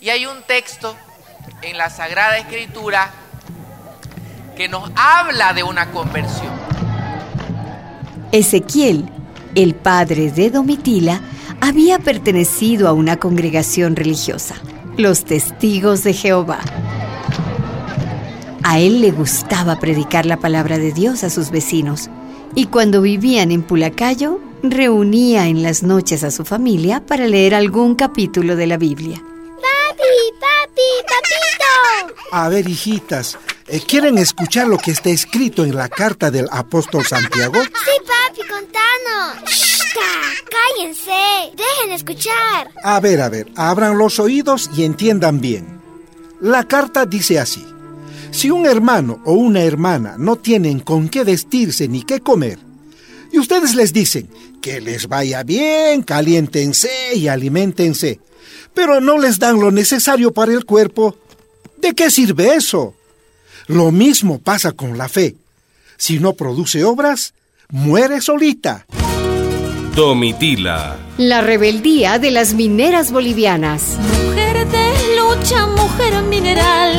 Y 0.00 0.10
hay 0.10 0.26
un 0.26 0.42
texto 0.42 0.94
en 1.62 1.78
la 1.78 1.90
Sagrada 1.90 2.38
Escritura 2.38 3.10
que 4.56 4.68
nos 4.68 4.90
habla 4.96 5.52
de 5.52 5.62
una 5.62 5.90
conversión. 5.90 6.52
Ezequiel, 8.32 9.08
el 9.54 9.74
padre 9.74 10.30
de 10.30 10.50
Domitila, 10.50 11.20
había 11.60 11.98
pertenecido 11.98 12.88
a 12.88 12.92
una 12.92 13.16
congregación 13.16 13.96
religiosa, 13.96 14.56
los 14.96 15.24
testigos 15.24 16.04
de 16.04 16.12
Jehová. 16.12 16.60
A 18.62 18.78
él 18.78 19.00
le 19.00 19.10
gustaba 19.10 19.78
predicar 19.78 20.26
la 20.26 20.38
palabra 20.38 20.78
de 20.78 20.92
Dios 20.92 21.24
a 21.24 21.30
sus 21.30 21.50
vecinos 21.50 22.10
y 22.54 22.66
cuando 22.66 23.02
vivían 23.02 23.50
en 23.50 23.62
Pulacayo, 23.62 24.40
reunía 24.62 25.46
en 25.46 25.62
las 25.62 25.82
noches 25.82 26.24
a 26.24 26.30
su 26.30 26.44
familia 26.44 27.04
para 27.04 27.26
leer 27.26 27.54
algún 27.54 27.94
capítulo 27.94 28.56
de 28.56 28.66
la 28.66 28.76
Biblia. 28.76 29.22
A 32.36 32.48
ver, 32.48 32.68
hijitas, 32.68 33.38
eh, 33.68 33.80
¿quieren 33.86 34.18
escuchar 34.18 34.66
lo 34.66 34.76
que 34.76 34.90
está 34.90 35.08
escrito 35.08 35.64
en 35.64 35.76
la 35.76 35.88
carta 35.88 36.32
del 36.32 36.48
apóstol 36.50 37.06
Santiago? 37.06 37.62
Sí, 37.62 37.70
papi, 38.08 38.40
contanos. 38.48 39.48
¡Shh! 39.48 39.84
¡Cállense! 40.50 41.54
¡Dejen 41.56 41.92
escuchar! 41.92 42.72
A 42.82 42.98
ver, 42.98 43.20
a 43.20 43.28
ver, 43.28 43.52
abran 43.54 43.98
los 43.98 44.18
oídos 44.18 44.68
y 44.76 44.82
entiendan 44.82 45.40
bien. 45.40 45.80
La 46.40 46.64
carta 46.64 47.06
dice 47.06 47.38
así. 47.38 47.64
Si 48.32 48.50
un 48.50 48.66
hermano 48.66 49.22
o 49.24 49.34
una 49.34 49.62
hermana 49.62 50.16
no 50.18 50.34
tienen 50.34 50.80
con 50.80 51.08
qué 51.08 51.22
vestirse 51.22 51.86
ni 51.86 52.02
qué 52.02 52.18
comer, 52.18 52.58
y 53.30 53.38
ustedes 53.38 53.76
les 53.76 53.92
dicen 53.92 54.28
que 54.60 54.80
les 54.80 55.06
vaya 55.06 55.44
bien, 55.44 56.02
caliéntense 56.02 57.14
y 57.14 57.28
aliméntense, 57.28 58.18
pero 58.74 59.00
no 59.00 59.18
les 59.18 59.38
dan 59.38 59.60
lo 59.60 59.70
necesario 59.70 60.32
para 60.32 60.52
el 60.52 60.64
cuerpo, 60.64 61.16
¿de 61.84 61.94
qué 61.94 62.10
sirve 62.10 62.54
eso? 62.54 62.94
Lo 63.66 63.92
mismo 63.92 64.38
pasa 64.38 64.72
con 64.72 64.96
la 64.96 65.08
fe. 65.08 65.36
Si 65.98 66.18
no 66.18 66.32
produce 66.32 66.82
obras, 66.82 67.34
muere 67.68 68.22
solita. 68.22 68.86
Domitila. 69.94 70.96
La 71.18 71.42
rebeldía 71.42 72.18
de 72.18 72.30
las 72.30 72.54
mineras 72.54 73.12
bolivianas. 73.12 73.98
Mujer 73.98 74.66
de 74.66 75.16
lucha, 75.18 75.66
mujer 75.66 76.22
mineral. 76.22 76.94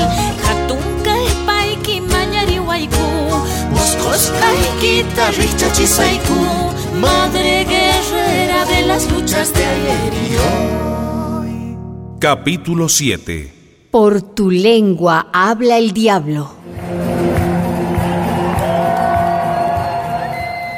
Madre 6.99 7.65
guerrera 7.65 8.65
de 8.65 8.81
las 8.83 9.11
luchas 9.11 9.53
de 9.53 9.65
ayer 9.65 10.13
y 10.29 10.35
hoy. 10.35 11.77
Capítulo 12.19 12.88
7. 12.88 13.54
Por 13.95 14.21
tu 14.21 14.51
lengua 14.51 15.27
habla 15.31 15.77
el 15.77 15.93
diablo. 15.93 16.51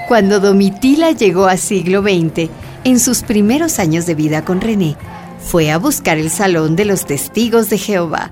Cuando 0.08 0.40
Domitila 0.40 1.14
llegó 1.14 1.48
a 1.48 1.58
siglo 1.58 2.04
XX, 2.04 2.52
en 2.84 3.00
sus 3.00 3.23
primeros 3.23 3.80
años 3.80 4.06
de 4.06 4.14
vida 4.14 4.45
con 4.45 4.62
René, 4.62 4.98
fue 5.40 5.72
a 5.72 5.80
buscar 5.80 6.20
el 6.20 6.30
salón 6.30 6.76
de 6.76 6.86
los 6.86 7.08
testigos 7.08 7.72
de 7.72 7.80
Jehová. 7.80 8.30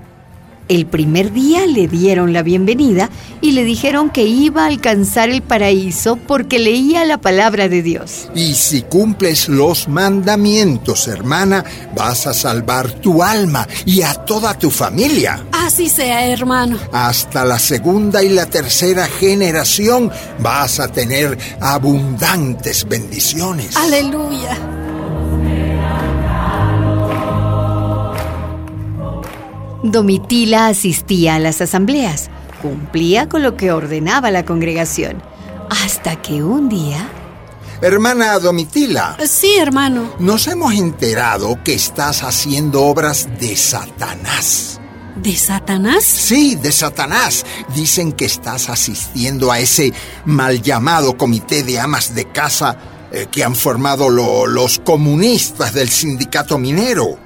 El 0.68 0.86
primer 0.86 1.32
día 1.32 1.64
le 1.66 1.86
dieron 1.86 2.32
la 2.32 2.42
bienvenida 2.42 3.08
y 3.40 3.52
le 3.52 3.62
dijeron 3.62 4.10
que 4.10 4.24
iba 4.24 4.64
a 4.64 4.66
alcanzar 4.66 5.28
el 5.28 5.40
paraíso 5.42 6.16
porque 6.16 6.58
leía 6.58 7.04
la 7.04 7.18
palabra 7.18 7.68
de 7.68 7.82
Dios. 7.82 8.28
Y 8.34 8.54
si 8.54 8.82
cumples 8.82 9.48
los 9.48 9.86
mandamientos, 9.86 11.06
hermana, 11.06 11.64
vas 11.94 12.26
a 12.26 12.34
salvar 12.34 12.90
tu 12.90 13.22
alma 13.22 13.68
y 13.84 14.02
a 14.02 14.14
toda 14.14 14.58
tu 14.58 14.70
familia. 14.70 15.46
Así 15.52 15.88
sea, 15.88 16.26
hermano. 16.26 16.78
Hasta 16.92 17.44
la 17.44 17.60
segunda 17.60 18.24
y 18.24 18.30
la 18.30 18.46
tercera 18.46 19.06
generación 19.06 20.10
vas 20.40 20.80
a 20.80 20.88
tener 20.88 21.38
abundantes 21.60 22.88
bendiciones. 22.88 23.76
Aleluya. 23.76 24.75
Domitila 29.82 30.66
asistía 30.68 31.36
a 31.36 31.38
las 31.38 31.60
asambleas, 31.60 32.30
cumplía 32.62 33.28
con 33.28 33.42
lo 33.42 33.56
que 33.56 33.72
ordenaba 33.72 34.30
la 34.30 34.44
congregación, 34.44 35.22
hasta 35.70 36.16
que 36.22 36.42
un 36.42 36.68
día... 36.68 37.08
Hermana 37.82 38.38
Domitila, 38.38 39.18
Sí, 39.28 39.54
hermano. 39.58 40.14
nos 40.18 40.46
hemos 40.48 40.72
enterado 40.74 41.62
que 41.62 41.74
estás 41.74 42.22
haciendo 42.22 42.82
obras 42.84 43.28
de 43.38 43.54
Satanás. 43.54 44.80
¿De 45.16 45.36
Satanás? 45.36 46.02
Sí, 46.04 46.54
de 46.56 46.72
Satanás. 46.72 47.44
Dicen 47.74 48.12
que 48.12 48.24
estás 48.24 48.70
asistiendo 48.70 49.52
a 49.52 49.60
ese 49.60 49.92
mal 50.24 50.62
llamado 50.62 51.18
comité 51.18 51.62
de 51.64 51.78
amas 51.78 52.14
de 52.14 52.24
casa 52.24 52.78
eh, 53.12 53.26
que 53.30 53.44
han 53.44 53.54
formado 53.54 54.08
lo- 54.08 54.46
los 54.46 54.78
comunistas 54.78 55.74
del 55.74 55.88
sindicato 55.90 56.58
minero. 56.58 57.18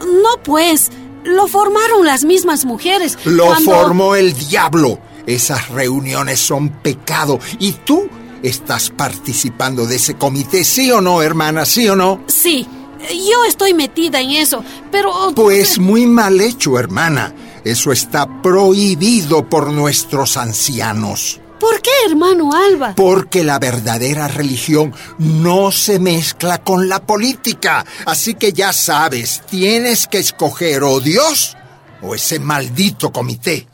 No, 0.00 0.42
pues. 0.44 0.90
Lo 1.24 1.46
formaron 1.48 2.04
las 2.06 2.24
mismas 2.24 2.64
mujeres. 2.64 3.18
Lo 3.24 3.46
cuando- 3.46 3.70
formó 3.72 4.14
el 4.14 4.32
diablo. 4.34 4.98
Esas 5.26 5.68
reuniones 5.68 6.40
son 6.40 6.70
pecado. 6.70 7.38
¿Y 7.58 7.72
tú 7.72 8.08
estás 8.42 8.90
participando 8.90 9.86
de 9.86 9.96
ese 9.96 10.14
comité, 10.14 10.64
sí 10.64 10.90
o 10.90 11.00
no, 11.00 11.22
hermana? 11.22 11.64
¿Sí 11.66 11.88
o 11.88 11.94
no? 11.96 12.20
Sí, 12.26 12.66
yo 13.08 13.44
estoy 13.46 13.74
metida 13.74 14.20
en 14.20 14.30
eso, 14.30 14.64
pero... 14.90 15.32
Pues 15.34 15.78
muy 15.78 16.06
mal 16.06 16.40
hecho, 16.40 16.78
hermana. 16.78 17.34
Eso 17.64 17.92
está 17.92 18.40
prohibido 18.42 19.48
por 19.48 19.70
nuestros 19.70 20.36
ancianos. 20.38 21.39
¿Por 21.60 21.82
qué, 21.82 21.90
hermano 22.08 22.50
Alba? 22.54 22.94
Porque 22.96 23.44
la 23.44 23.58
verdadera 23.58 24.28
religión 24.28 24.94
no 25.18 25.70
se 25.70 25.98
mezcla 25.98 26.64
con 26.64 26.88
la 26.88 27.04
política. 27.06 27.84
Así 28.06 28.34
que 28.34 28.52
ya 28.54 28.72
sabes, 28.72 29.42
tienes 29.48 30.06
que 30.06 30.18
escoger 30.18 30.82
o 30.82 31.00
Dios 31.00 31.56
o 32.00 32.14
ese 32.14 32.38
maldito 32.38 33.12
comité. 33.12 33.68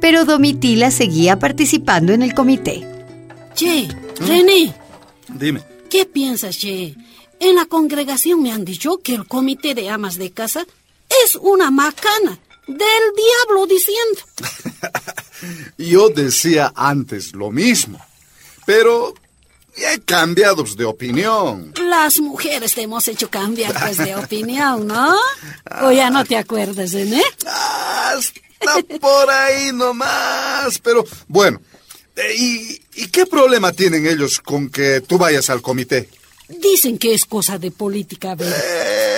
Pero 0.00 0.24
Domitila 0.24 0.90
seguía 0.90 1.38
participando 1.38 2.14
en 2.14 2.22
el 2.22 2.32
comité. 2.32 2.86
Che, 3.54 3.88
René, 4.20 4.74
Dime. 5.28 5.62
¿qué 5.90 6.06
piensas, 6.06 6.56
Che? 6.56 6.94
En 7.40 7.56
la 7.56 7.66
congregación 7.66 8.42
me 8.42 8.52
han 8.52 8.64
dicho 8.64 8.98
que 8.98 9.14
el 9.14 9.26
comité 9.26 9.74
de 9.74 9.90
amas 9.90 10.16
de 10.16 10.32
casa 10.32 10.66
es 11.24 11.36
una 11.36 11.70
macana 11.70 12.38
del 12.66 13.04
diablo 13.16 13.66
diciendo. 13.66 14.20
Yo 15.88 16.08
decía 16.10 16.72
antes 16.74 17.32
lo 17.32 17.50
mismo, 17.50 17.98
pero 18.66 19.14
he 19.76 20.00
cambiado 20.00 20.62
de 20.64 20.84
opinión. 20.84 21.72
Las 21.80 22.18
mujeres 22.18 22.74
te 22.74 22.82
hemos 22.82 23.06
hecho 23.08 23.30
cambiar 23.30 23.72
pues, 23.78 23.96
de 23.96 24.14
opinión, 24.24 24.86
¿no? 24.86 25.14
O 25.82 25.92
ya 25.92 26.10
no 26.10 26.24
te 26.24 26.36
acuerdas, 26.36 26.92
René. 26.92 27.22
Hasta 27.46 28.82
por 29.00 29.30
ahí 29.30 29.70
nomás, 29.72 30.78
pero 30.80 31.04
bueno. 31.28 31.60
eh, 32.16 32.34
¿Y, 32.36 32.80
y 32.94 33.06
qué 33.08 33.26
problema 33.26 33.72
tienen 33.72 34.06
ellos 34.06 34.40
con 34.40 34.68
que 34.70 35.00
tú 35.00 35.16
vayas 35.18 35.48
al 35.50 35.62
comité? 35.62 36.08
Dicen 36.48 36.98
que 36.98 37.14
es 37.14 37.24
cosa 37.26 37.58
de 37.58 37.70
política, 37.70 38.34
¿verdad? 38.34 38.56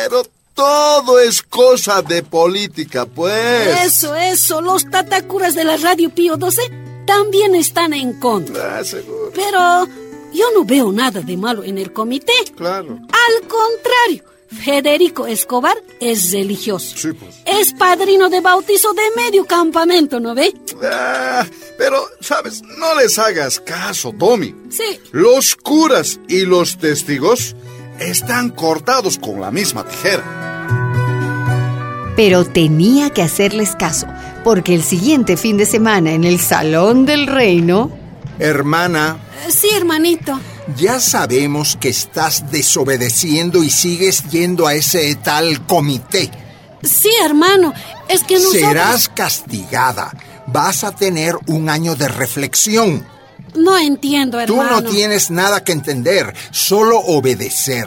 Pero 0.09 0.27
todo 0.61 1.19
es 1.19 1.43
cosa 1.43 2.03
de 2.03 2.23
política, 2.23 3.07
pues. 3.07 3.87
Eso, 3.87 4.15
eso. 4.15 4.61
Los 4.61 4.89
tatacuras 4.91 5.55
de 5.55 5.65
la 5.65 5.79
radio 5.79 6.11
Pío 6.11 6.37
12 6.37 6.61
también 7.07 7.55
están 7.55 7.95
en 7.95 8.21
contra. 8.21 8.79
Ah, 8.79 8.85
seguro, 8.85 9.33
Pero 9.35 9.87
yo 10.35 10.45
no 10.55 10.65
veo 10.67 10.93
nada 10.93 11.23
de 11.23 11.37
malo 11.39 11.65
en 11.65 11.79
el 11.79 11.95
comité. 11.95 12.35
claro. 12.55 12.99
Al 13.11 13.49
contrario, 13.49 14.25
Federico 14.63 15.27
Escobar 15.27 15.79
es 15.99 16.31
religioso. 16.31 16.95
Sí, 16.99 17.13
pues. 17.15 17.37
Es 17.47 17.73
padrino 17.73 18.29
de 18.29 18.41
bautizo 18.43 18.93
de 18.93 19.03
medio 19.17 19.47
campamento, 19.47 20.21
¿no 20.21 20.35
ve? 20.35 20.53
Ah, 20.83 21.47
pero, 21.79 22.05
¿sabes? 22.21 22.61
No 22.79 22.95
les 22.97 23.19
hagas 23.19 23.61
caso, 23.61 24.13
Tommy. 24.19 24.55
Sí. 24.71 25.01
Los 25.13 25.57
curas 25.57 26.21
y 26.29 26.41
los 26.43 26.77
testigos 26.77 27.57
están 27.99 28.51
cortados 28.51 29.17
con 29.19 29.41
la 29.41 29.51
misma 29.51 29.85
tijera. 29.89 30.37
Pero 32.17 32.45
tenía 32.45 33.11
que 33.11 33.23
hacerles 33.23 33.75
caso, 33.77 34.07
porque 34.45 34.75
el 34.75 34.83
siguiente 34.83 35.37
fin 35.37 35.57
de 35.57 35.67
semana 35.67 36.13
en 36.13 36.25
el 36.25 36.39
Salón 36.41 37.07
del 37.07 37.27
Reino, 37.27 37.91
Hermana, 38.39 39.19
Sí, 39.49 39.69
hermanito. 39.77 40.39
ya 40.77 40.99
sabemos 41.01 41.77
que 41.79 41.89
estás 41.91 42.51
desobedeciendo 42.51 43.63
y 43.63 43.71
sigues 43.71 44.25
yendo 44.31 44.67
a 44.67 44.75
ese 44.75 45.15
tal 45.17 45.67
comité. 45.67 46.31
Sí, 46.83 47.11
hermano. 47.25 47.75
Es 48.09 48.23
que 48.23 48.35
nosotros... 48.37 48.63
Serás 48.63 49.09
castigada. 49.11 50.11
Vas 50.47 50.85
a 50.85 50.93
tener 50.93 51.37
un 51.47 51.69
año 51.69 51.95
de 51.97 52.09
reflexión. 52.09 53.07
No 53.55 53.77
entiendo, 53.79 54.39
Tú 54.47 54.61
hermano. 54.63 54.81
no 54.81 54.91
tienes 54.91 55.31
nada 55.31 55.63
que 55.63 55.73
entender, 55.73 56.33
solo 56.51 56.99
obedecer. 56.99 57.87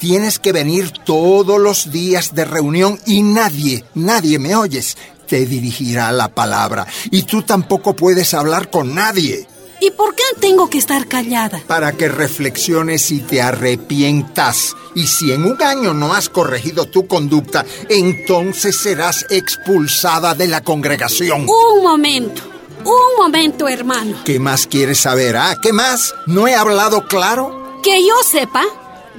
Tienes 0.00 0.38
que 0.38 0.52
venir 0.52 0.90
todos 1.04 1.60
los 1.60 1.92
días 1.92 2.34
de 2.34 2.46
reunión 2.46 2.98
y 3.04 3.20
nadie, 3.20 3.84
nadie 3.94 4.38
me 4.38 4.56
oyes, 4.56 4.96
te 5.28 5.44
dirigirá 5.44 6.10
la 6.10 6.34
palabra. 6.34 6.86
Y 7.10 7.24
tú 7.24 7.42
tampoco 7.42 7.94
puedes 7.94 8.32
hablar 8.32 8.70
con 8.70 8.94
nadie. 8.94 9.46
¿Y 9.78 9.90
por 9.90 10.14
qué 10.14 10.22
tengo 10.40 10.70
que 10.70 10.78
estar 10.78 11.06
callada? 11.06 11.62
Para 11.66 11.92
que 11.92 12.08
reflexiones 12.08 13.10
y 13.10 13.20
te 13.20 13.42
arrepientas. 13.42 14.74
Y 14.94 15.06
si 15.06 15.32
en 15.32 15.44
un 15.44 15.62
año 15.62 15.92
no 15.92 16.14
has 16.14 16.30
corregido 16.30 16.86
tu 16.86 17.06
conducta, 17.06 17.66
entonces 17.90 18.78
serás 18.78 19.26
expulsada 19.28 20.34
de 20.34 20.48
la 20.48 20.62
congregación. 20.62 21.42
Un 21.42 21.82
momento. 21.82 22.40
Un 22.84 23.18
momento, 23.18 23.68
hermano. 23.68 24.16
¿Qué 24.24 24.38
más 24.38 24.66
quieres 24.66 25.00
saber? 25.00 25.36
¿Ah? 25.36 25.56
¿Qué 25.60 25.74
más? 25.74 26.14
¿No 26.26 26.48
he 26.48 26.54
hablado 26.54 27.06
claro? 27.06 27.78
Que 27.82 28.02
yo 28.06 28.14
sepa, 28.24 28.64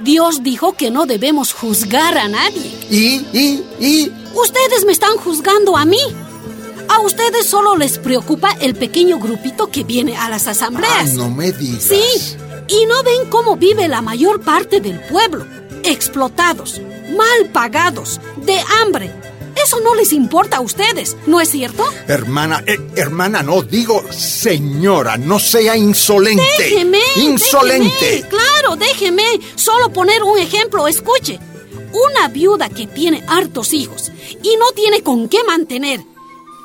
Dios 0.00 0.42
dijo 0.42 0.72
que 0.72 0.90
no 0.90 1.06
debemos 1.06 1.52
juzgar 1.52 2.18
a 2.18 2.28
nadie. 2.28 2.78
¿Y, 2.90 3.26
y, 3.32 3.64
y? 3.80 4.12
Ustedes 4.34 4.84
me 4.84 4.92
están 4.92 5.16
juzgando 5.16 5.76
a 5.76 5.84
mí. 5.84 6.00
A 6.88 7.00
ustedes 7.00 7.46
solo 7.46 7.76
les 7.76 7.98
preocupa 7.98 8.50
el 8.60 8.74
pequeño 8.74 9.18
grupito 9.18 9.68
que 9.68 9.84
viene 9.84 10.16
a 10.16 10.28
las 10.28 10.46
asambleas. 10.46 11.10
Ah, 11.10 11.14
no 11.14 11.30
me 11.30 11.52
digas. 11.52 11.84
Sí, 11.84 12.36
y 12.68 12.86
no 12.86 13.02
ven 13.02 13.30
cómo 13.30 13.56
vive 13.56 13.88
la 13.88 14.02
mayor 14.02 14.40
parte 14.40 14.80
del 14.80 15.00
pueblo. 15.00 15.46
Explotados, 15.84 16.80
mal 17.16 17.50
pagados, 17.52 18.20
de 18.44 18.60
hambre. 18.80 19.12
Eso 19.64 19.80
no 19.80 19.94
les 19.94 20.12
importa 20.12 20.58
a 20.58 20.60
ustedes, 20.60 21.16
¿no 21.26 21.40
es 21.40 21.50
cierto? 21.50 21.84
Hermana, 22.08 22.62
eh, 22.66 22.78
hermana, 22.96 23.42
no, 23.42 23.62
digo 23.62 24.02
señora, 24.10 25.16
no 25.16 25.38
sea 25.38 25.76
insolente. 25.76 26.42
Déjeme. 26.58 27.00
Insolente. 27.16 27.94
déjeme, 28.00 28.28
claro, 28.28 28.76
déjeme. 28.76 29.40
Solo 29.54 29.92
poner 29.92 30.22
un 30.22 30.38
ejemplo, 30.38 30.88
escuche. 30.88 31.38
Una 31.92 32.28
viuda 32.28 32.70
que 32.70 32.86
tiene 32.86 33.22
hartos 33.28 33.72
hijos 33.72 34.10
y 34.42 34.56
no 34.56 34.72
tiene 34.72 35.02
con 35.02 35.28
qué 35.28 35.44
mantener. 35.44 36.00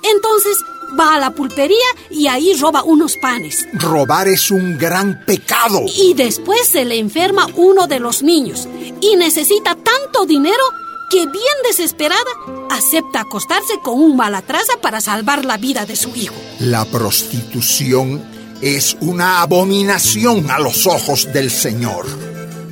Entonces 0.03 0.57
va 0.97 1.15
a 1.15 1.19
la 1.19 1.31
pulpería 1.31 1.85
y 2.09 2.27
ahí 2.27 2.53
roba 2.53 2.83
unos 2.83 3.17
panes. 3.17 3.67
Robar 3.73 4.27
es 4.27 4.51
un 4.51 4.77
gran 4.77 5.23
pecado. 5.25 5.81
Y 5.97 6.13
después 6.13 6.67
se 6.67 6.85
le 6.85 6.97
enferma 6.97 7.47
uno 7.55 7.87
de 7.87 7.99
los 7.99 8.23
niños 8.23 8.67
y 9.01 9.15
necesita 9.17 9.75
tanto 9.75 10.25
dinero 10.25 10.63
que 11.09 11.25
bien 11.25 11.55
desesperada 11.63 12.21
acepta 12.69 13.21
acostarse 13.21 13.79
con 13.83 13.99
un 13.99 14.15
malatraza 14.15 14.73
para 14.81 15.01
salvar 15.01 15.45
la 15.45 15.57
vida 15.57 15.85
de 15.85 15.95
su 15.95 16.15
hijo. 16.15 16.35
La 16.59 16.85
prostitución 16.85 18.23
es 18.61 18.97
una 18.99 19.41
abominación 19.41 20.49
a 20.51 20.59
los 20.59 20.85
ojos 20.87 21.31
del 21.31 21.51
Señor. 21.51 22.05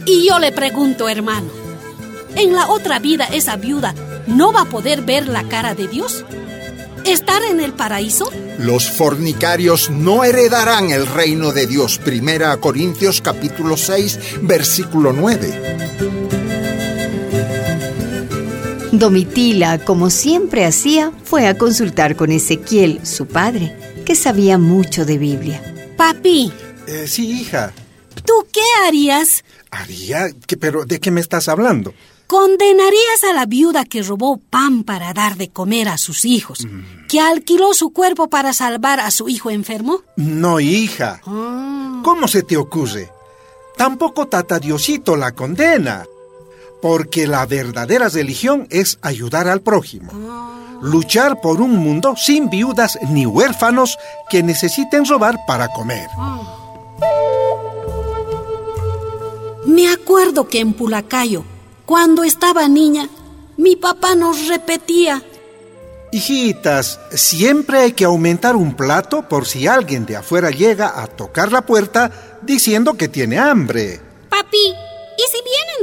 Y 0.05 0.27
yo 0.27 0.39
le 0.39 0.51
pregunto, 0.51 1.07
hermano, 1.09 1.49
¿en 2.35 2.53
la 2.53 2.69
otra 2.69 2.99
vida 2.99 3.25
esa 3.25 3.55
viuda 3.55 3.95
no 4.27 4.51
va 4.51 4.61
a 4.61 4.69
poder 4.69 5.01
ver 5.01 5.27
la 5.27 5.47
cara 5.47 5.73
de 5.75 5.87
Dios? 5.87 6.25
¿Estar 7.05 7.41
en 7.43 7.61
el 7.61 7.73
paraíso? 7.73 8.31
Los 8.57 8.89
fornicarios 8.89 9.91
no 9.91 10.23
heredarán 10.23 10.89
el 10.89 11.05
reino 11.05 11.51
de 11.51 11.67
Dios. 11.67 11.99
Primera 11.99 12.57
Corintios 12.57 13.21
capítulo 13.21 13.77
6, 13.77 14.19
versículo 14.41 15.13
9. 15.13 16.34
Domitila, 18.99 19.83
como 19.83 20.09
siempre 20.09 20.65
hacía, 20.65 21.11
fue 21.23 21.47
a 21.47 21.57
consultar 21.57 22.15
con 22.15 22.31
Ezequiel, 22.31 23.05
su 23.05 23.25
padre, 23.27 23.75
que 24.05 24.15
sabía 24.15 24.57
mucho 24.57 25.05
de 25.05 25.17
Biblia. 25.17 25.61
Papi, 25.97 26.51
Eh, 26.87 27.05
sí, 27.07 27.41
hija. 27.41 27.73
¿tú 28.25 28.33
qué 28.53 28.61
harías? 28.87 29.43
Haría, 29.71 30.27
¿Qué- 30.47 30.57
pero 30.57 30.85
¿de 30.85 30.99
qué 30.99 31.11
me 31.11 31.21
estás 31.21 31.47
hablando? 31.47 31.93
¿Condenarías 32.27 33.23
a 33.29 33.33
la 33.33 33.45
viuda 33.45 33.85
que 33.85 34.01
robó 34.01 34.37
pan 34.37 34.83
para 34.83 35.13
dar 35.13 35.35
de 35.37 35.49
comer 35.49 35.87
a 35.89 35.97
sus 35.99 36.25
hijos, 36.25 36.67
que 37.07 37.19
alquiló 37.19 37.73
su 37.73 37.91
cuerpo 37.91 38.29
para 38.29 38.51
salvar 38.53 38.99
a 38.99 39.11
su 39.11 39.29
hijo 39.29 39.51
enfermo? 39.51 40.01
No, 40.15 40.59
hija. 40.59 41.21
¿Cómo 41.23 42.27
se 42.27 42.41
te 42.43 42.57
ocurre? 42.57 43.11
Tampoco 43.77 44.27
Tata 44.27 44.57
Diosito 44.59 45.15
la 45.15 45.33
condena. 45.33 46.05
Porque 46.81 47.27
la 47.27 47.45
verdadera 47.45 48.09
religión 48.09 48.67
es 48.69 48.99
ayudar 49.01 49.47
al 49.47 49.61
prójimo. 49.61 50.11
Luchar 50.81 51.41
por 51.41 51.61
un 51.61 51.77
mundo 51.77 52.15
sin 52.17 52.49
viudas 52.49 52.99
ni 53.09 53.25
huérfanos 53.25 53.97
que 54.29 54.43
necesiten 54.43 55.05
robar 55.05 55.39
para 55.47 55.69
comer. 55.69 56.07
Me 59.65 59.89
acuerdo 59.89 60.47
que 60.47 60.59
en 60.59 60.73
Pulacayo, 60.73 61.43
cuando 61.85 62.23
estaba 62.23 62.67
niña, 62.67 63.09
mi 63.57 63.75
papá 63.75 64.15
nos 64.15 64.47
repetía, 64.47 65.23
Hijitas, 66.15 66.97
siempre 67.11 67.79
hay 67.79 67.91
que 67.91 68.05
aumentar 68.05 68.55
un 68.55 68.73
plato 68.73 69.27
por 69.27 69.45
si 69.45 69.67
alguien 69.67 70.05
de 70.05 70.15
afuera 70.15 70.49
llega 70.49 71.01
a 71.01 71.07
tocar 71.07 71.51
la 71.51 71.65
puerta 71.65 72.39
diciendo 72.41 72.93
que 72.93 73.09
tiene 73.09 73.37
hambre. 73.37 73.99
Papi, 74.29 74.73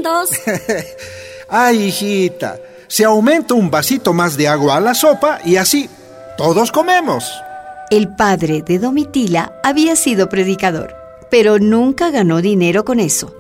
¿y 0.03 0.35
si 0.35 0.41
vienen 0.45 0.63
dos? 0.73 0.85
Ay, 1.49 1.85
hijita, 1.85 2.59
se 2.89 3.05
aumenta 3.05 3.55
un 3.55 3.71
vasito 3.71 4.13
más 4.13 4.37
de 4.37 4.49
agua 4.49 4.77
a 4.77 4.81
la 4.81 4.95
sopa 4.95 5.39
y 5.45 5.57
así 5.57 5.89
todos 6.37 6.73
comemos. 6.73 7.31
El 7.91 8.09
padre 8.09 8.63
de 8.63 8.79
Domitila 8.79 9.53
había 9.63 9.97
sido 9.97 10.29
predicador, 10.29 10.95
pero 11.31 11.59
nunca 11.59 12.11
ganó 12.11 12.41
dinero 12.41 12.85
con 12.85 13.01
eso. 13.01 13.35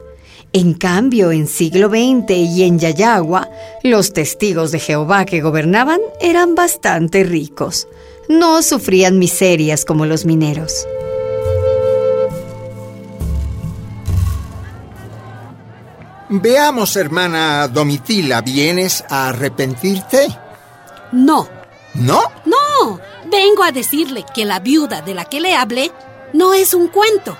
En 0.52 0.74
cambio, 0.74 1.32
en 1.32 1.46
siglo 1.46 1.88
XX 1.88 2.30
y 2.30 2.64
en 2.64 2.78
Yayagua, 2.78 3.48
los 3.82 4.12
testigos 4.12 4.70
de 4.70 4.80
Jehová 4.80 5.24
que 5.24 5.40
gobernaban 5.40 6.00
eran 6.20 6.54
bastante 6.54 7.24
ricos. 7.24 7.88
No 8.28 8.62
sufrían 8.62 9.18
miserias 9.18 9.86
como 9.86 10.04
los 10.04 10.26
mineros. 10.26 10.86
Veamos, 16.34 16.96
hermana 16.96 17.68
Domitila, 17.68 18.40
¿vienes 18.40 19.04
a 19.10 19.28
arrepentirte? 19.28 20.28
no, 21.12 21.46
¿No? 21.92 22.22
no, 22.46 22.98
vengo 23.30 23.62
a 23.62 23.70
decirle 23.70 24.24
que 24.34 24.46
la 24.46 24.58
viuda 24.58 25.02
de 25.02 25.12
la 25.12 25.26
que 25.26 25.40
le 25.40 25.54
hablé 25.54 25.92
no 26.32 26.54
es 26.54 26.72
un 26.72 26.88
cuento, 26.88 27.36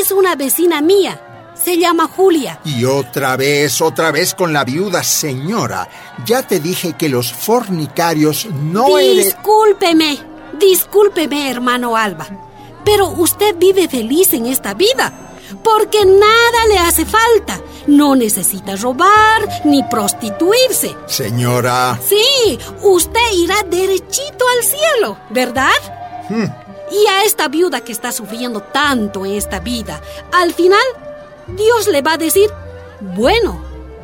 es 0.00 0.10
una 0.10 0.34
vecina 0.34 0.80
mía, 0.80 1.52
se 1.54 1.78
llama 1.78 2.08
Julia. 2.08 2.58
Y 2.64 2.84
otra 2.84 3.36
vez, 3.36 3.80
otra 3.80 4.10
vez 4.10 4.34
con 4.34 4.52
la 4.52 4.64
viuda, 4.64 5.04
señora. 5.04 5.88
Ya 6.24 6.42
te 6.42 6.58
dije 6.58 6.94
que 6.94 7.08
los 7.08 7.32
fornicarios 7.32 8.46
no 8.46 8.98
eres... 8.98 9.26
Discúlpeme, 9.26 10.18
discúlpeme, 10.58 11.48
hermano 11.48 11.96
Alba, 11.96 12.26
pero 12.84 13.06
usted 13.06 13.54
vive 13.56 13.86
feliz 13.86 14.34
en 14.34 14.46
esta 14.46 14.74
vida, 14.74 15.12
porque 15.62 16.04
nada 16.04 16.66
le 16.68 16.78
hace 16.78 17.06
falta. 17.06 17.60
No 17.86 18.16
necesita 18.16 18.74
robar 18.76 19.62
ni 19.64 19.82
prostituirse. 19.84 20.96
Señora, 21.06 21.98
Sí, 22.06 22.58
usted 22.82 23.32
irá 23.34 23.56
derechito 23.68 24.44
al 24.56 24.64
cielo, 24.64 25.18
¿verdad? 25.30 25.70
Y 26.90 27.06
a 27.08 27.24
esta 27.24 27.48
viuda 27.48 27.80
que 27.82 27.92
está 27.92 28.12
sufriendo 28.12 28.60
tanto 28.60 29.24
en 29.24 29.32
esta 29.32 29.60
vida, 29.60 30.00
al 30.32 30.52
final, 30.54 30.80
Dios 31.48 31.86
le 31.88 32.02
va 32.02 32.14
a 32.14 32.18
decir, 32.18 32.50
bueno, 33.00 33.60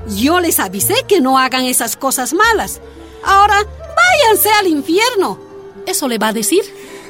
yo 0.09 0.41
les 0.41 0.59
avisé 0.61 1.05
que 1.09 1.21
no 1.21 1.39
hagan 1.39 1.65
esas 1.65 1.97
cosas 1.97 2.33
malas. 2.33 2.81
Ahora, 3.25 3.57
váyanse 3.97 4.51
al 4.51 4.67
infierno. 4.67 5.39
¿Eso 5.87 6.07
le 6.09 6.19
va 6.19 6.29
a 6.29 6.33
decir? 6.33 6.63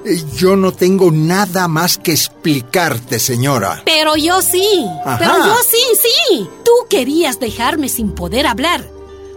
Eh, 0.05 0.23
yo 0.35 0.57
no 0.57 0.73
tengo 0.73 1.11
nada 1.11 1.69
más 1.69 1.99
que 1.99 2.13
explicarte, 2.13 3.19
señora. 3.19 3.83
Pero 3.85 4.17
yo 4.17 4.43
sí, 4.43 4.87
Ajá. 5.05 5.19
pero 5.19 5.47
yo 5.47 5.57
sí, 5.69 6.01
sí. 6.01 6.49
Tú 6.65 6.73
querías 6.89 7.39
dejarme 7.41 7.89
sin 7.89 8.13
poder 8.13 8.47
hablar, 8.47 8.89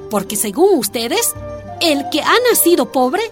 porque 0.10 0.36
según 0.36 0.79
ustedes, 0.79 1.34
el 1.81 2.10
que 2.10 2.22
ha 2.22 2.36
nacido 2.50 2.91
pobre 2.91 3.31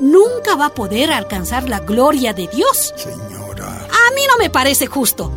nunca 0.00 0.56
va 0.56 0.66
a 0.66 0.74
poder 0.74 1.12
alcanzar 1.12 1.68
la 1.68 1.80
gloria 1.80 2.32
de 2.32 2.48
Dios. 2.48 2.92
Señora. 2.96 3.68
A 3.68 4.14
mí 4.14 4.22
no 4.28 4.36
me 4.38 4.50
parece 4.50 4.86
justo. 4.86 5.32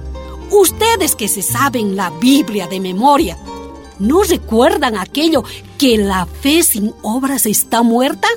Ustedes 0.49 1.15
que 1.15 1.27
se 1.27 1.41
saben 1.41 1.95
la 1.95 2.09
Biblia 2.09 2.67
de 2.67 2.79
memoria, 2.79 3.37
¿no 3.99 4.23
recuerdan 4.23 4.97
aquello 4.97 5.43
que 5.77 5.97
la 5.97 6.25
fe 6.25 6.63
sin 6.63 6.93
obras 7.01 7.45
está 7.45 7.83
muerta? 7.83 8.27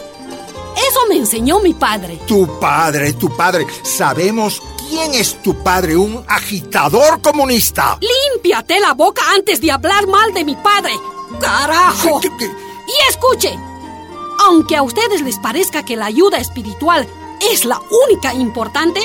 Eso 0.77 1.01
me 1.09 1.17
enseñó 1.17 1.61
mi 1.61 1.75
padre. 1.75 2.19
Tu 2.27 2.47
padre, 2.59 3.13
tu 3.15 3.29
padre. 3.37 3.67
Sabemos 3.83 4.63
quién 4.89 5.15
es 5.15 5.41
tu 5.43 5.55
padre, 5.63 5.97
un 5.97 6.25
agitador 6.29 7.21
comunista. 7.21 7.99
Límpiate 8.01 8.81
la 8.81 8.95
boca 8.95 9.23
antes 9.35 9.61
de 9.61 9.71
hablar 9.71 10.07
mal 10.07 10.33
de 10.33 10.45
mi 10.45 10.57
padre. 10.57 10.93
¡Carajo! 11.41 12.21
¿Qué- 12.21 12.31
qué- 12.39 12.47
Y 12.47 13.11
escuche, 13.11 13.57
aunque 14.41 14.77
a 14.77 14.83
ustedes 14.83 15.21
les 15.23 15.39
parezca 15.39 15.85
que 15.85 15.97
la 15.97 16.07
ayuda 16.07 16.39
espiritual 16.39 17.07
es 17.53 17.65
la 17.65 17.81
única 18.09 18.35
importante, 18.35 19.01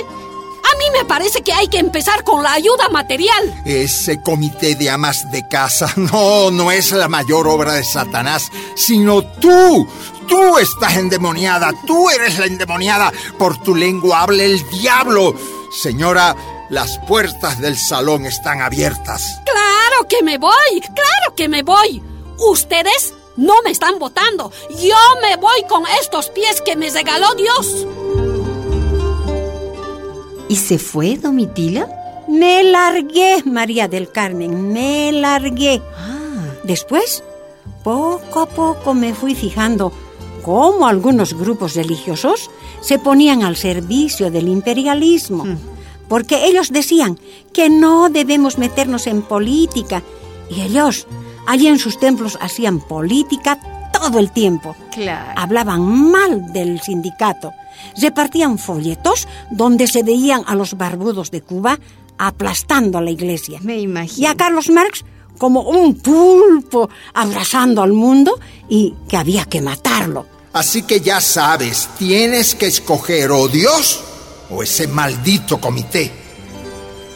A 0.71 0.77
mí 0.77 0.85
me 0.97 1.05
parece 1.05 1.43
que 1.43 1.53
hay 1.53 1.67
que 1.67 1.77
empezar 1.77 2.23
con 2.23 2.41
la 2.41 2.53
ayuda 2.53 2.89
material. 2.89 3.61
Ese 3.65 4.21
comité 4.21 4.75
de 4.75 4.89
amas 4.89 5.29
de 5.31 5.47
casa 5.47 5.93
no, 5.95 6.49
no 6.49 6.71
es 6.71 6.91
la 6.91 7.07
mayor 7.07 7.47
obra 7.47 7.73
de 7.73 7.83
Satanás, 7.83 8.49
sino 8.75 9.23
tú. 9.23 9.87
Tú 10.27 10.57
estás 10.57 10.95
endemoniada, 10.95 11.71
tú 11.85 12.09
eres 12.09 12.39
la 12.39 12.47
endemoniada. 12.47 13.11
Por 13.37 13.61
tu 13.61 13.75
lengua 13.75 14.21
habla 14.21 14.43
el 14.43 14.67
diablo. 14.69 15.35
Señora, 15.71 16.35
las 16.69 16.97
puertas 17.07 17.61
del 17.61 17.77
salón 17.77 18.25
están 18.25 18.61
abiertas. 18.61 19.39
Claro 19.45 20.07
que 20.09 20.23
me 20.23 20.39
voy, 20.39 20.81
claro 20.81 21.35
que 21.35 21.47
me 21.47 21.61
voy. 21.61 22.01
Ustedes 22.39 23.13
no 23.35 23.61
me 23.63 23.71
están 23.71 23.99
votando. 23.99 24.51
Yo 24.79 24.97
me 25.21 25.35
voy 25.37 25.63
con 25.69 25.83
estos 26.01 26.29
pies 26.29 26.61
que 26.61 26.75
me 26.75 26.89
regaló 26.89 27.33
Dios. 27.35 27.85
¿Y 30.47 30.55
se 30.55 30.77
fue, 30.77 31.17
Domitila? 31.17 31.87
Me 32.27 32.63
largué, 32.63 33.43
María 33.45 33.87
del 33.87 34.11
Carmen, 34.11 34.71
me 34.71 35.11
largué. 35.11 35.81
Ah, 35.97 36.15
Después, 36.63 37.23
poco 37.83 38.41
a 38.41 38.45
poco 38.47 38.95
me 38.95 39.13
fui 39.13 39.35
fijando 39.35 39.91
cómo 40.43 40.87
algunos 40.87 41.33
grupos 41.35 41.75
religiosos 41.75 42.49
se 42.81 42.97
ponían 42.97 43.43
al 43.43 43.55
servicio 43.55 44.31
del 44.31 44.47
imperialismo, 44.47 45.45
porque 46.07 46.45
ellos 46.45 46.71
decían 46.71 47.19
que 47.53 47.69
no 47.69 48.09
debemos 48.09 48.57
meternos 48.57 49.05
en 49.05 49.21
política, 49.21 50.01
y 50.49 50.61
ellos 50.61 51.07
allí 51.45 51.67
en 51.67 51.77
sus 51.77 51.99
templos 51.99 52.37
hacían 52.41 52.79
política 52.79 53.59
todo 53.99 54.19
el 54.19 54.31
tiempo. 54.31 54.75
claro. 54.93 55.33
Hablaban 55.35 55.81
mal 56.11 56.51
del 56.53 56.81
sindicato, 56.81 57.51
repartían 58.01 58.57
folletos 58.57 59.27
donde 59.51 59.87
se 59.87 60.03
veían 60.03 60.43
a 60.47 60.55
los 60.55 60.75
barbudos 60.77 61.31
de 61.31 61.41
Cuba 61.41 61.79
aplastando 62.17 62.97
a 62.97 63.01
la 63.01 63.11
iglesia 63.11 63.59
Me 63.61 63.77
y 63.77 63.81
imagino. 63.83 64.29
a 64.29 64.35
Carlos 64.35 64.69
Marx 64.69 65.03
como 65.37 65.61
un 65.61 65.95
pulpo 65.95 66.89
abrazando 67.13 67.81
al 67.81 67.91
mundo 67.91 68.39
y 68.69 68.93
que 69.09 69.17
había 69.17 69.43
que 69.45 69.61
matarlo. 69.61 70.25
Así 70.53 70.83
que 70.83 71.01
ya 71.01 71.19
sabes, 71.19 71.89
tienes 71.97 72.55
que 72.55 72.67
escoger 72.67 73.31
o 73.31 73.49
Dios 73.49 74.01
o 74.49 74.63
ese 74.63 74.87
maldito 74.87 75.59
comité. 75.59 76.09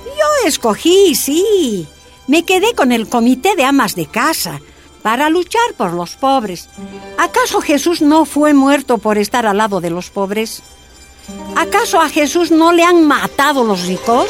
Yo 0.06 0.48
escogí, 0.48 1.16
sí. 1.16 1.88
Me 2.28 2.44
quedé 2.44 2.74
con 2.76 2.92
el 2.92 3.08
comité 3.08 3.56
de 3.56 3.64
amas 3.64 3.96
de 3.96 4.06
casa 4.06 4.60
para 5.02 5.30
luchar 5.30 5.74
por 5.78 5.94
los 5.94 6.16
pobres. 6.16 6.70
¿Acaso 7.18 7.62
Jesús 7.62 8.02
no 8.02 8.26
fue 8.26 8.54
muerto 8.54 8.98
por 8.98 9.18
estar 9.18 9.46
al 9.46 9.58
lado 9.58 9.82
de 9.82 9.90
los 9.90 10.10
pobres? 10.10 10.62
¿Acaso 11.56 12.00
a 12.02 12.10
Jesús 12.10 12.52
no 12.52 12.72
le 12.72 12.84
han 12.84 13.06
matado 13.06 13.64
los 13.64 13.86
ricos? 13.86 14.28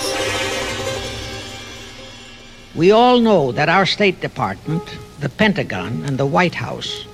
We 2.75 2.91
all 2.91 3.19
know 3.19 3.51
that 3.53 3.67
our 3.67 3.83
State 3.83 4.21
Department, 4.21 4.83
the 5.19 5.29
Pentagon, 5.29 6.03
and 6.05 6.17
the 6.17 6.25
White 6.25 6.55
House 6.55 7.08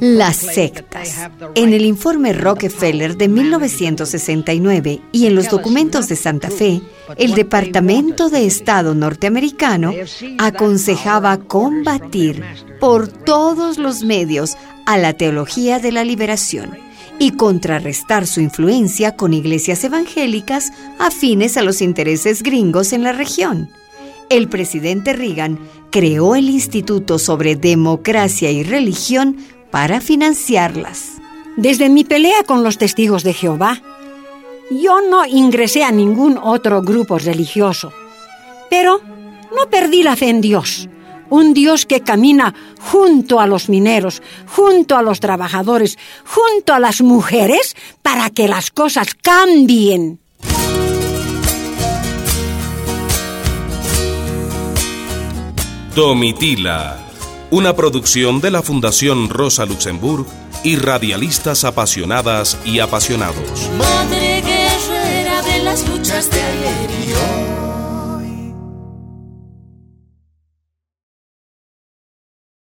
Las 0.00 0.36
sectas. 0.36 1.28
En 1.54 1.72
el 1.72 1.84
informe 1.84 2.32
Rockefeller 2.32 3.16
de 3.16 3.28
1969 3.28 5.00
y 5.12 5.26
en 5.26 5.34
los 5.34 5.48
documentos 5.48 6.08
de 6.08 6.16
Santa 6.16 6.50
Fe, 6.50 6.80
el 7.16 7.34
Departamento 7.34 8.28
de 8.28 8.46
Estado 8.46 8.94
norteamericano 8.94 9.92
aconsejaba 10.38 11.38
combatir 11.38 12.42
por 12.80 13.08
todos 13.08 13.78
los 13.78 14.02
medios 14.02 14.56
a 14.86 14.98
la 14.98 15.12
teología 15.14 15.78
de 15.78 15.92
la 15.92 16.04
liberación 16.04 16.78
y 17.18 17.32
contrarrestar 17.32 18.26
su 18.26 18.40
influencia 18.40 19.16
con 19.16 19.32
iglesias 19.34 19.82
evangélicas 19.84 20.72
afines 20.98 21.56
a 21.56 21.62
los 21.62 21.80
intereses 21.80 22.42
gringos 22.42 22.92
en 22.92 23.02
la 23.02 23.12
región. 23.12 23.70
El 24.28 24.48
presidente 24.48 25.12
Reagan 25.12 25.58
creó 25.90 26.34
el 26.34 26.50
Instituto 26.50 27.18
sobre 27.18 27.54
Democracia 27.54 28.50
y 28.50 28.64
Religión 28.64 29.36
para 29.70 30.00
financiarlas. 30.00 31.18
Desde 31.56 31.88
mi 31.88 32.02
pelea 32.02 32.42
con 32.44 32.64
los 32.64 32.76
testigos 32.76 33.22
de 33.22 33.32
Jehová, 33.32 33.80
yo 34.70 35.00
no 35.00 35.24
ingresé 35.24 35.84
a 35.84 35.92
ningún 35.92 36.38
otro 36.38 36.82
grupo 36.82 37.18
religioso. 37.18 37.92
Pero 38.68 39.00
no 39.54 39.70
perdí 39.70 40.02
la 40.02 40.16
fe 40.16 40.28
en 40.28 40.40
Dios. 40.40 40.88
Un 41.30 41.54
Dios 41.54 41.86
que 41.86 42.00
camina 42.00 42.52
junto 42.80 43.40
a 43.40 43.46
los 43.46 43.68
mineros, 43.68 44.22
junto 44.46 44.96
a 44.96 45.02
los 45.02 45.20
trabajadores, 45.20 45.98
junto 46.24 46.74
a 46.74 46.80
las 46.80 47.00
mujeres, 47.00 47.76
para 48.02 48.30
que 48.30 48.48
las 48.48 48.70
cosas 48.72 49.14
cambien. 49.14 50.20
Domitila, 55.96 56.98
una 57.50 57.74
producción 57.74 58.42
de 58.42 58.50
la 58.50 58.60
Fundación 58.60 59.30
Rosa 59.30 59.64
Luxemburg 59.64 60.26
y 60.62 60.76
radialistas 60.76 61.64
apasionadas 61.64 62.58
y 62.66 62.80
apasionados. 62.80 63.70
Madre 63.78 64.42
guerrera 64.42 65.40
de 65.40 65.62
las 65.64 65.88
luchas 65.88 66.30
de 66.30 66.42
ayer 66.42 66.75